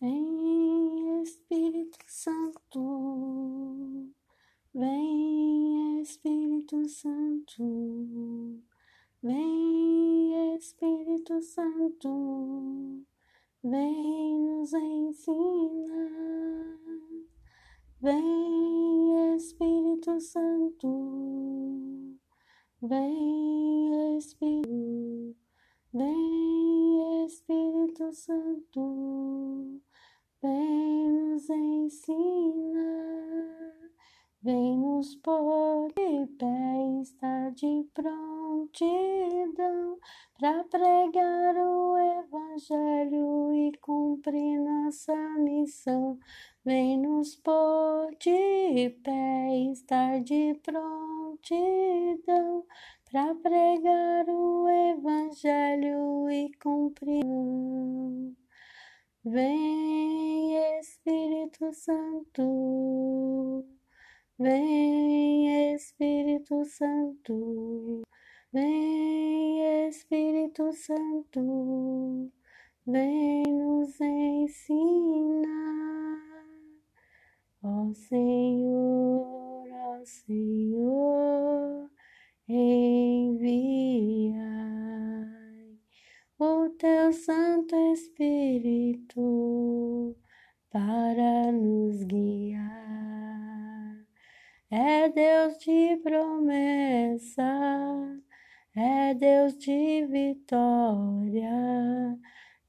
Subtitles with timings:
[0.00, 2.80] Vem Espírito Santo,
[4.74, 8.62] vem Espírito Santo,
[9.22, 13.04] vem Espírito Santo,
[13.62, 16.78] vem nos ensinar.
[18.00, 22.16] Vem Espírito Santo,
[22.80, 25.36] vem Espírito,
[25.92, 29.09] vem Espírito Santo
[34.76, 39.98] nos pôr de pé, estar de prontidão
[40.38, 46.18] para pregar o Evangelho e cumprir nossa missão.
[46.64, 52.64] Vem nos pôr de pé, estar de prontidão
[53.10, 57.24] para pregar o Evangelho e cumprir.
[59.24, 62.42] Vem Espírito Santo,
[64.40, 68.02] vem Espírito Santo,
[68.50, 72.32] vem Espírito Santo,
[72.86, 75.50] vem nos ensinar.
[77.62, 81.90] Ó Senhor, ó Senhor,
[82.48, 83.50] enviai
[86.38, 89.20] o teu Santo Espírito
[90.70, 93.09] para nos guiar.
[94.72, 97.42] É Deus de promessa,
[98.76, 101.50] é Deus de vitória,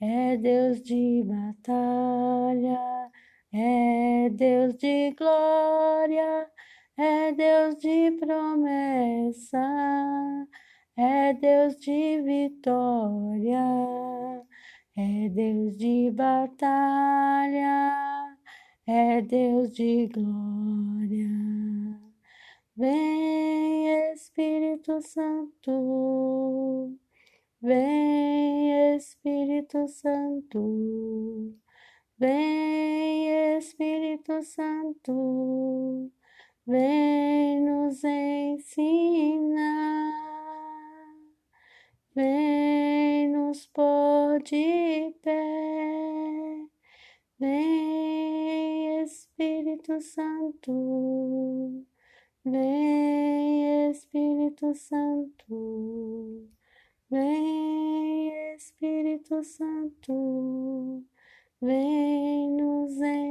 [0.00, 3.10] é Deus de batalha,
[3.52, 6.50] é Deus de glória,
[6.96, 9.58] é Deus de promessa,
[10.96, 13.62] é Deus de vitória,
[14.96, 17.92] é Deus de batalha,
[18.86, 21.39] é Deus de glória.
[22.76, 26.96] Vem Espírito Santo,
[27.60, 31.54] vem Espírito Santo,
[32.16, 36.12] vem Espírito Santo,
[36.64, 39.50] vem nos ensinar,
[42.14, 46.68] vem nos pôr de pé,
[47.38, 51.84] vem Espírito Santo.
[52.42, 56.48] Vem Espírito Santo,
[57.10, 61.04] vem Espírito Santo,
[61.60, 63.29] vem nos ensinar.